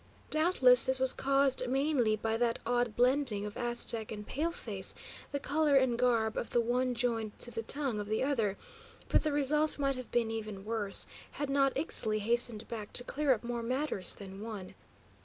[0.31, 4.95] Doubtless this was caused mainly by that odd blending of Aztec and paleface,
[5.31, 8.57] the colour and garb of the one joined to the tongue of the other;
[9.09, 13.31] but the result might have been even worse, had not Ixtli hastened back to clear
[13.31, 14.73] up more matters than one.